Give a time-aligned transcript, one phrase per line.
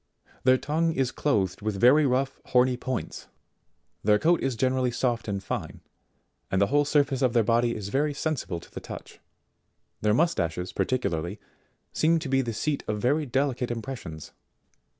[0.45, 3.27] Their tongue is clothed with very rough horny points.
[4.03, 5.81] Their coat is generally soft and fine,
[6.49, 9.19] and the whole surface of their body is very sensible to the touch;
[10.01, 11.39] their mustaches particularly,
[11.93, 14.31] seem to be the seat of very delicate impressions.